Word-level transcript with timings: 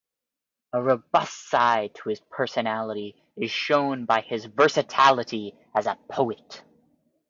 A 0.73 0.81
robust 0.81 1.47
side 1.51 1.93
to 1.93 2.09
his 2.09 2.21
personality 2.21 3.21
is 3.35 3.51
shown 3.51 4.05
by 4.05 4.21
his 4.21 4.45
versatility 4.45 5.53
as 5.75 5.85
a 5.85 5.95
poet. 6.09 6.63